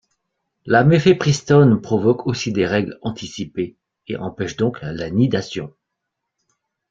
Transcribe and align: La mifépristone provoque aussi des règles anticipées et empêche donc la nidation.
La 0.65 0.83
mifépristone 0.83 1.79
provoque 1.79 2.25
aussi 2.25 2.51
des 2.51 2.65
règles 2.65 2.97
anticipées 3.03 3.75
et 4.07 4.17
empêche 4.17 4.57
donc 4.57 4.81
la 4.81 5.11
nidation. 5.11 5.75